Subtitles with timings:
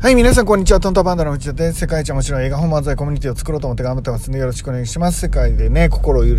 [0.00, 0.78] はい、皆さんこんにちは。
[0.78, 1.80] トントンパンダの藤田です。
[1.80, 5.22] 世界一面白い映画本漫才コミュニティを作ろうと思って頑張ってますのでよろしくお願いします。
[5.22, 6.36] 世界でね、心を揺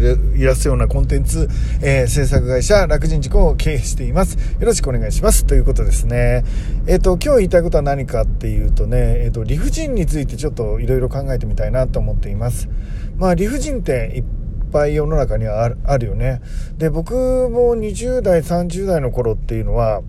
[0.47, 1.49] らすようなコンテンツ、
[1.81, 4.37] えー、制作会社、楽人事故を経営しています。
[4.37, 5.45] よろしくお願いします。
[5.45, 6.45] ということですね。
[6.87, 12.69] えっ、ー、と、今日言いたいことは何かっていうとね、えっ、ー、と、理不尽についてちょっといろいろ考えてみたいなと思っています。
[13.17, 14.23] まあ、理不尽っていっ
[14.71, 16.41] ぱい世の中にはあるよね。
[16.77, 20.01] で、僕も20代、30代の頃っていうのは、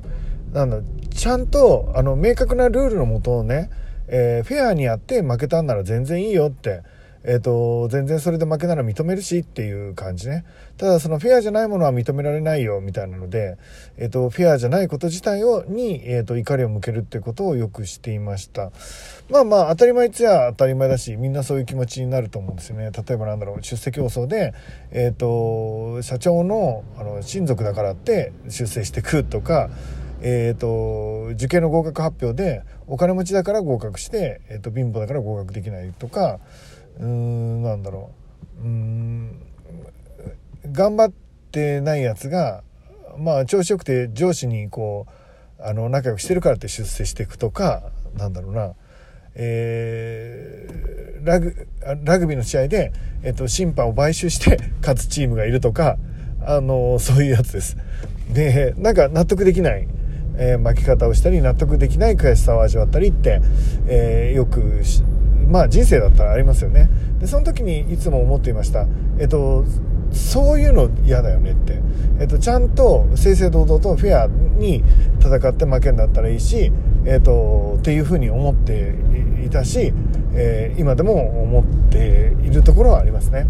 [0.52, 0.78] なんだ、
[1.14, 3.70] ちゃんと、あの、明確なルールのもとをね、
[4.08, 6.82] えー、フェアにやって負けたんなら全然いいよって、
[7.22, 10.44] えーと、全然それで負けなら認めるしっていう感じね。
[10.78, 13.58] ただそのフェアじゃないものは認められないよみたいなので、
[13.98, 18.72] えーと、フェアじゃないこと自体をに、えーと、怒りを向けるってことをよくしていました。
[19.28, 22.90] まあまあ当たり前っつや当たり前だしみんなそういう気持ちになると思うんですよね。
[22.90, 24.54] 例えばなんだろう出世競争で、
[24.90, 29.68] えー、と社長のあの親族だからって出世してくとか
[30.22, 36.40] えーと、受験の合格発表でお金持ちだから合格して、えーと、貧乏だから合格できないとか
[36.98, 38.10] うーんなんだろ
[38.62, 38.64] う。
[38.64, 39.42] うん
[40.70, 41.12] 頑張っ
[41.50, 42.62] てないやつが
[43.18, 45.06] まあ調子よくて上司にこ
[45.58, 48.74] うあの仲良くしてるからって出世していくとかなんだろうな。
[49.34, 51.68] えー、ラグ
[52.04, 55.98] ラグビーの試合で、えっと、審判を買収して 勝つチームがいるとか
[56.44, 57.76] あのそういうやつです。
[58.32, 59.86] でなんか納得できない。
[60.40, 63.42] えー、巻き方をしたり納得できない悔しさを味わったりって、
[63.86, 64.82] えー、よく
[65.46, 66.88] まあ人生だったらありますよね。
[67.18, 68.86] でその時にいつも思っていました。
[69.18, 69.64] えっと
[70.12, 71.80] そういうの嫌だよねって、
[72.18, 74.82] えっと、ちゃんと正々堂々とフェアに
[75.20, 76.72] 戦って負けんだったらいいし、
[77.06, 78.96] えっと、っていうふうに思って
[79.46, 79.92] いたし、
[80.34, 83.46] えー、今でも思っているところはありますね。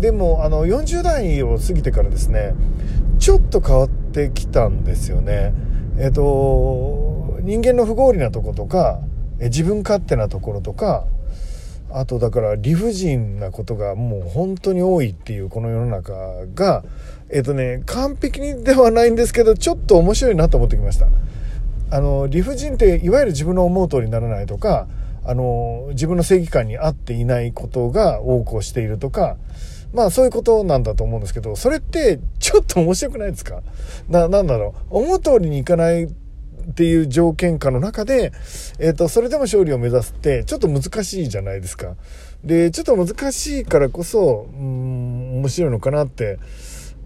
[0.00, 2.54] でもあの40代を過ぎてからですね
[3.18, 5.52] ちょっと変わってきたんですよね。
[5.98, 9.00] えっ、と人間の不合理なとことか
[9.40, 11.04] 自分勝手なところとか
[11.90, 16.12] あとだから理不尽なことがもう本当に多いっていうこの世の中
[16.54, 16.84] が
[17.30, 21.06] えっ、とね完璧にではないんですけどちょっと面白いなと思ってきました。
[21.90, 24.86] あの理不尽っていわゆる自分の思う通りにならないとか
[25.24, 29.36] あの自分の正義感に合っていないことが横行しているとか
[29.92, 33.62] まあそういうことなんだと思うんですけど、それってちょっと面白くないですか？
[34.08, 34.98] な、なんだろう？
[34.98, 36.08] 思う通りにいかないっ
[36.74, 38.32] ていう条件下の中で、
[38.78, 41.96] えっ、ー、と、それでも勝利を目指すってちょっと難しいじゃないですか。
[42.44, 46.38] で、ちょっと難しいからこそ、うん、面白いのかなって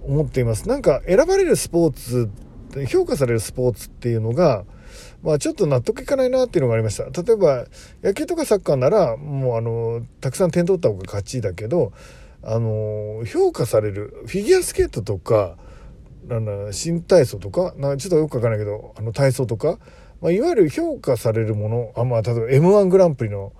[0.02, 0.68] 思っています。
[0.68, 2.28] なんか選ばれるスポーツ、
[2.88, 4.64] 評価されるスポーツっていうのが、
[5.22, 7.04] まあちょっと納得いかないなっていうのがありました。
[7.22, 7.66] 例えば
[8.02, 11.92] 野球とかサッカーならもうあの、たくさん点取った方が勝ちだけど、
[12.42, 15.56] あの評価されるフィギュアスケートとか
[16.26, 19.78] なんだ新体操とかなちょっとよくわかんないけどあの体操とか、
[20.20, 23.52] まあ、いわゆる評価されるものあ、まあ、例えば m 1グランプリの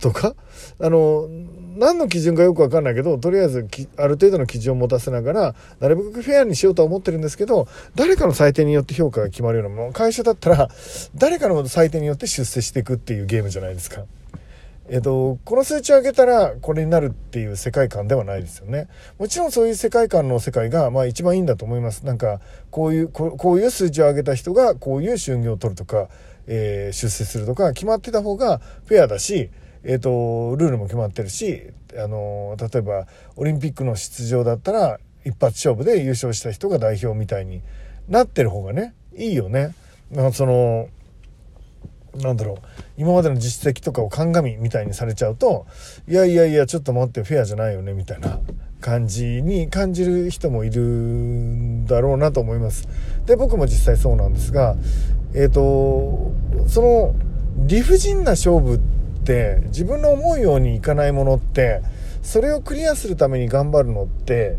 [0.00, 0.34] とか
[0.80, 1.26] あの
[1.76, 10.68] 何の基準かよくわかんないけどとりあえずある程度の基準を持たせながらなるべくフェアにしようとは思ってるんですけど誰かの採点によって評価が決まるようなもの会社だったら
[11.14, 14.04] 誰かの採点によって出世していくっていうゲームじゃないですか。
[14.90, 18.88] えっと、この数値を上げたらこれになるっていう世界観ではないですよね。
[19.18, 22.06] もちろんそういう世界観の世界が、まあ一番いいんだと思います。
[22.06, 22.40] なんか、
[22.70, 26.08] こういう、こういう数値を上げた人がこういう収入を取るとか、
[26.46, 29.50] えー、出世するとか決まってた方がフェアだし、
[29.84, 33.06] えっと、ルールも決まってるし、あの、例えば
[33.36, 37.62] オリンピックの出場だったら一発勝負で優勝した人が代表みたいに
[38.08, 39.74] なってる方がね、いいよね。
[40.10, 40.88] まあ、その、
[42.18, 42.56] なんだろう。
[42.96, 45.66] 今までの実績とかを鑑みみたいにされちゃうと
[46.08, 48.40] いやいやいやちょっと待ってフェアじゃないよねみたいな
[48.80, 52.88] 感じに感じる人もいるんだろうなと思います。
[53.26, 54.76] で僕も実際そうなんですが
[55.34, 56.32] えっ、ー、と
[56.68, 57.14] その
[57.66, 58.78] 理不尽な勝負っ
[59.24, 61.82] て自分の思うようにいかないものって
[62.22, 64.56] それをクリアするために頑張るのって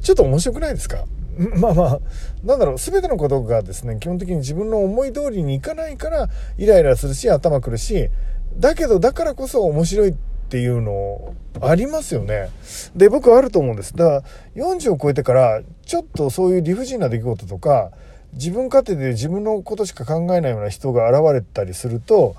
[0.00, 1.04] ちょっと面白くないですか？
[1.58, 2.00] まあまあ、
[2.44, 6.28] なんだろう、全てのことがですね、基本的に自分の思い通りにいかないから、
[6.58, 8.10] イライラするし、頭くるし、
[8.56, 10.14] だけど、だからこそ面白いっ
[10.50, 12.50] ていうのありますよね。
[12.94, 13.96] で、僕はあると思うんです。
[13.96, 14.22] だから、
[14.56, 17.92] 40を超えてから、ちょっとそういう理不尽な出来事とか、
[18.34, 22.36] 自分勝手で自分のことしか考えないような人が現れたりすると、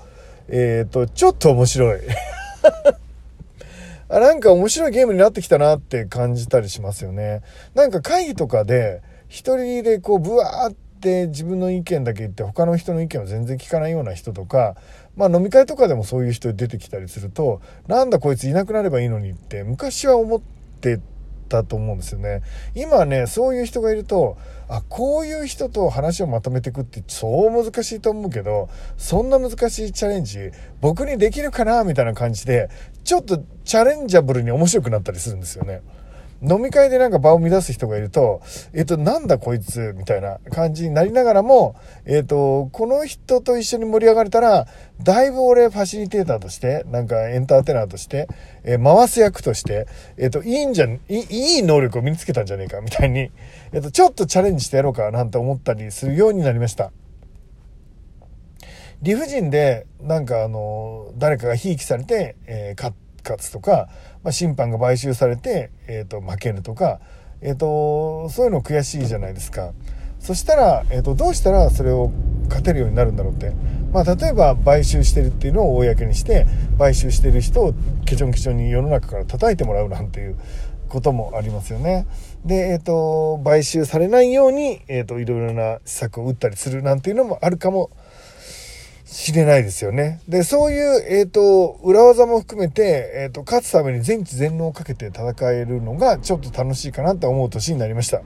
[0.48, 2.00] えっ、ー、と、ちょっと面白い。
[4.14, 7.42] あなんか面白いゲームになってきたなって感じたりしますよね。
[7.74, 14.76] なんか会議とかで一人でこうブワーって自分の意見だけ言って他の人の意見を全然聞かないような人とか、
[15.16, 20.40] まあ飲み会とかでもそういう人出てきたりすると、なんだこいついなくなればいいのにって昔は思っ
[20.80, 21.00] て
[21.44, 22.42] ったと思うんですよね。
[22.74, 24.36] 今ね、そういう人がいると、
[24.68, 30.50] あ、こういう人と話をまとめていくってそう難しいと思うけど、そんな難しいチャレンジ、
[30.80, 32.70] 僕にできるかなみたいな感じで、
[33.04, 35.82] ちょっとチャレンジャブルに面白くなったりするんですよね。
[36.48, 38.42] 飲み会でなんか場を乱す人がいると、
[38.74, 41.74] えっと、なんだこいつ、みたいな感じになりながらも、
[42.04, 44.66] えっと、この人と一緒に盛り上がれたら、
[45.02, 48.28] だいぶ俺ファシリテーターとして、なんかエンターテイナーとして、
[48.62, 49.86] えー、回す役として、
[50.18, 53.30] えっと、いいんじゃ、いいい能力を身につけたんじゃねえか、みたいに、
[53.72, 56.92] えっと、ちょっとチャレンジしてやろうかなんて思ったりするようになりました。
[59.02, 62.94] 理不尽で、なんかあの、誰かがひいきされて、えー、勝
[63.38, 63.88] つとか、
[64.22, 67.00] まあ、審判が買収されて、えーと、負けるとか、
[67.40, 69.72] えーと、そういうの悔しいじゃないですか。
[70.18, 72.10] そしたら、えーと、どうしたらそれを
[72.48, 73.52] 勝てるようになるんだろうって。
[73.92, 76.46] まあ、例えば買収してるっていうのを公にして、
[76.78, 77.74] 買収してる人を
[78.06, 80.36] ケチョンケチョンに世の中から叩いてもらうなんていう
[80.88, 82.06] こともありますよね。
[82.44, 88.03] で、えっ、ー、と、買収されないように、えっ、ー、と、いろいろな施策を打ったりするなんていうのもあるかもしれない
[89.14, 90.20] 知れないですよね。
[90.26, 98.22] で、そういう、えっ、ー、と、裏技も含めて、えっ、ー、と、勝つために全知全能をかけて戦えるのがちょっと楽しいかなと思う年になりました。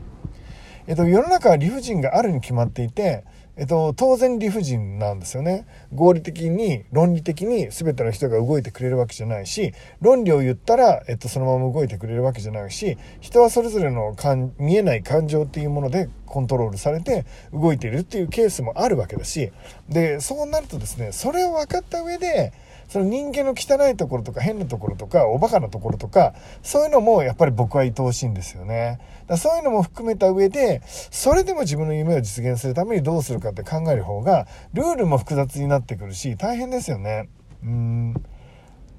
[0.87, 3.25] えっ、ー、と、世の中は理不尽があるに決まっていて、
[3.59, 5.67] えっと、当然理不尽なんですよね。
[5.93, 14.15] 合理的に、論理的に全ての人が動いてくれるわけじゃないし、論理を言ったら、えっと、そのまま動いてくれるわけじゃないし、人はそれぞれの
[14.59, 19.51] 見えない感情っていうものでコントロールされて動いているっていうケースもあるわけだし、
[19.89, 22.53] で、そうなるとですね、それを分かった上で、
[22.89, 37.29] その人間の汚いところとか変なところとかおバカなところとかそういうのもやっぱり僕は愛おしいんですよねだそういうのも含めた上でそれでも自分の夢を実現するためにどうするかって考える方がルールも複雑になってくるし大変ですよね
[37.63, 38.15] うん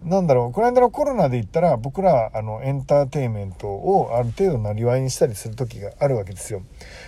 [0.03, 6.63] なんだろう、この間のコロナで言ったら、僕ら、あの、エンターテインメントをある程度なりわいにしたりする時があるわけですよ。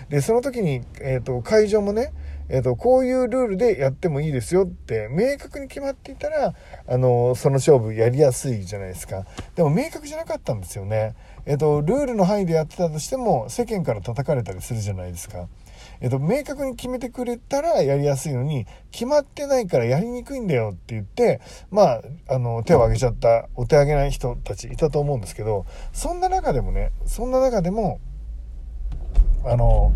[0.09, 2.11] で、その時に、えっ、ー、と、会場もね、
[2.49, 6.53] えっ、ー、と、こういうルールでやってもいいですよって明確に決まっていたら、
[6.85, 9.25] あの、その勝負やりやすいじゃないですか。
[9.55, 11.15] でも明確じゃなかったんですよね。
[11.45, 15.47] えっ、ー、と、ルールの範囲でやってたとしても、世間から叩かれたりするじゃないですか。
[16.01, 21.39] えっと、明確に決めてくれたらやりやすいのに、決まってないからやりにくいんだよって言って、
[21.69, 27.99] まあ、あの、手を挙げちゃった、お手挙げない人たちいたと思うんですけど、そんな中でもね、そんな中でも、
[29.45, 29.91] あの、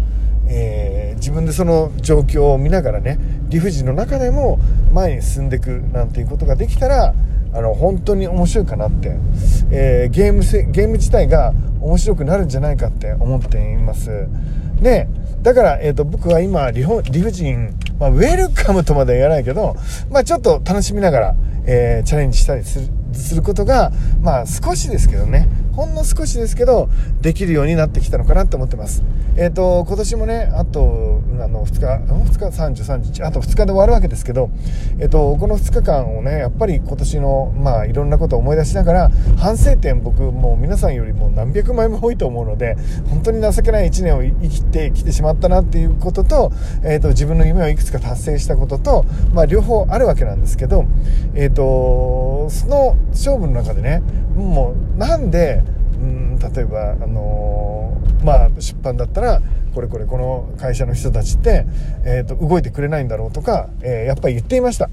[0.48, 3.18] えー、自分でその状況を見ながらね
[3.50, 4.60] 理不尽の中でも
[4.92, 7.14] 前に進んでいくなんていうことができたら
[7.54, 9.16] あの本当に面白いかなって、
[9.72, 14.28] えー、ゲームせゲーム自体が面白くなるんじゃないかって思っています。
[14.82, 15.08] で
[15.46, 19.76] だから、えーと、僕は今理理不尽、まあ、ウェルカムとまでは言わないけど、
[20.10, 21.36] まあ、ちょっと楽しみながら、
[21.68, 26.90] えー、チャレンジしたりするすることがまあ少しですけどねほんの少しですけど、
[27.22, 29.04] できるようになってきたのかなと思ってます。
[29.38, 34.50] えっ、ー、と、今年もね、あと、あの、2日、2日、30、31、あと2日で終わるわけですけど、
[34.98, 42.78] えっ、ー、と、この2日間をね、やっぱり今年の、まあ、いろんなことを思い出しながら、反省点、僕、もう皆さんよりも何百枚も多いと思うので、
[43.10, 46.54] 本当に情けない1年を生きてきてしまったなっていうことと、
[46.86, 50.86] えっ、ー、と、自分の夢をいくつか達成したことと、まあ、両方あるわけなんですけど、
[51.34, 54.02] えっ、と、その勝負の中でね、
[54.34, 55.62] もう、なんで、
[56.50, 59.42] 例えば、あのー、まあ、出版だったら
[59.74, 61.66] これこれこの会社の人たちって、
[62.06, 64.90] えーと、動いてくれないんだろうとか、えー、やっぱり言っていました。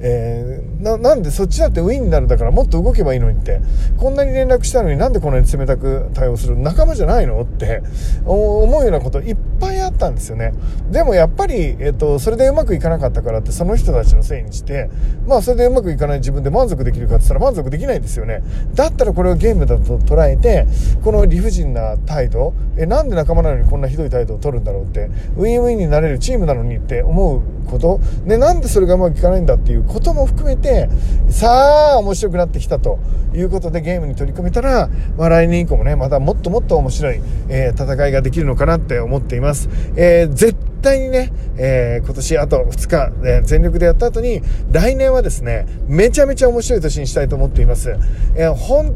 [0.00, 3.60] えー、ななんでそっちだってウィンになるだからもっと動けばいいのにって。
[3.96, 7.82] こんなに連絡したのになんでこんなに冷たく対応する仲間じゃないのって
[8.24, 10.54] 思うようなこといっぱいあったんですよね。
[10.90, 14.90] でもやっぱり、えーと、それでうまくいかなかったからってその人たちのせいにして
[15.26, 18.42] まあそれでうまくいかない自分で満足できるかって言ったら満足できないんですよね。
[18.74, 20.66] だったらこれをゲームだと捉えて
[21.02, 30.88] この理不尽な態度えなんで仲間なのにこんなひどい態度を取るんだろうってウィンウィンになれるチームなのにって思うこと、ね、なんでそれがうまくいかないんだっていうことも含めて、
[31.30, 32.98] さあ、面白くなってきたと
[33.34, 39.68] いうことでゲームに取り組めたら、まあ、来年以降もね、またもっともっと面白い、えー、戦いができるのかなって思っています。
[39.96, 47.94] えー、絶対にね、えー、今年あと2日、え全力でやった後に、来年はですね、めちゃめちゃ面白い年にしたいと思っています。
[48.36, 48.94] え、本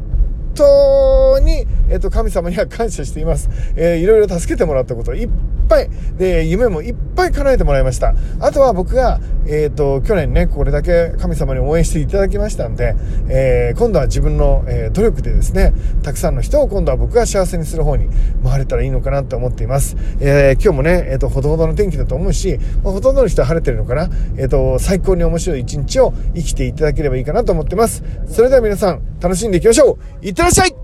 [0.55, 3.49] 当に、えっ、と、神様には感謝しています。
[3.77, 5.29] えー、いろいろ助けてもらったこといっ
[5.73, 8.15] ぱい、で、夢もいっぱい叶えてもらいました。
[8.41, 12.95] あとは僕が、えっ、ー、と、去年ね、これだけ神様に応援していただきましたんで、
[13.29, 18.09] えー、今度は自分の、え努力でですね、たくさんの人を今度は僕が幸せにする方に
[18.45, 19.97] 回れたらいいのかなと思っています。
[20.21, 24.11] え今日もね、えっ、と、ほどほどの天気だと思うし、まあ、ほとんどの人は晴れてるのかな。
[24.37, 28.03] えっ、と、最高に面白い一日を生きていただければいいかなと思ってます。
[28.29, 30.82] それでは皆さん、楽しんでいきましょういってらっしゃい